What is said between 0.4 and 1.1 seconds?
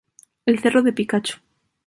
El cerro del